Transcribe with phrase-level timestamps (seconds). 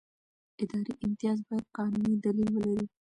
[0.63, 2.85] اداري امتیاز باید قانوني دلیل ولري.